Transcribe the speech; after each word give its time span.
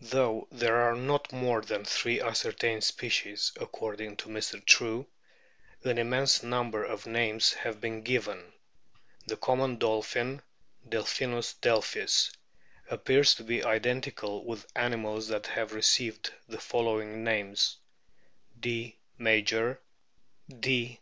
Though 0.00 0.48
there 0.50 0.76
are 0.76 0.96
not 0.96 1.30
more 1.30 1.60
than 1.60 1.84
three 1.84 2.22
ascertained 2.22 2.84
species 2.84 3.52
(according 3.60 4.16
to 4.16 4.30
Mr. 4.30 4.64
True), 4.64 5.06
an 5.84 5.98
immense 5.98 6.42
number 6.42 6.82
of 6.82 7.04
names 7.04 7.52
have 7.52 7.78
been 7.78 8.00
given. 8.00 8.54
The 9.26 9.36
Common 9.36 9.76
Dolphin, 9.76 10.40
Delphinus 10.88 11.52
delphis, 11.60 12.32
appears 12.88 13.34
to 13.34 13.44
be 13.44 13.62
identical 13.62 14.42
with 14.46 14.64
animals 14.74 15.28
that 15.28 15.48
have 15.48 15.74
received 15.74 16.32
the 16.48 16.58
following 16.58 17.22
names: 17.22 17.76
D. 18.58 18.96
major, 19.18 19.82
D. 20.48 20.98